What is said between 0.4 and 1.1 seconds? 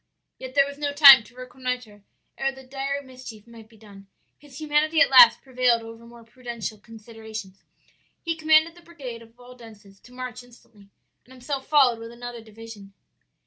there was no